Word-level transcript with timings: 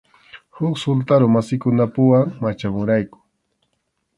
Huk 0.59 0.75
sultarumasikunapuwan 0.83 2.23
machamurayku. 2.41 3.17